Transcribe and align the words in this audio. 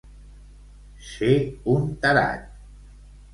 Ser 1.09 1.29
un 1.75 1.85
tarat. 2.07 2.49